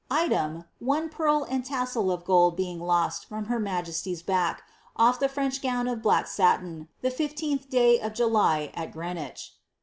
[0.09, 4.63] Item, One pearl and a tassel of gold being lost from her m^esty's back,
[4.97, 9.51] olf the French gown of black satin, the I5tli day of Jolv, at Greenwich.